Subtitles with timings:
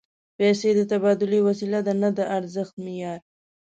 [0.37, 3.19] پیسې د تبادلې وسیله ده، نه د ارزښت معیار